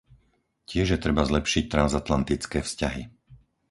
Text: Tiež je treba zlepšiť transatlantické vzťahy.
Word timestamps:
Tiež 0.69 0.87
je 0.97 0.97
treba 1.05 1.21
zlepšiť 1.31 1.63
transatlantické 1.73 2.59
vzťahy. 2.67 3.03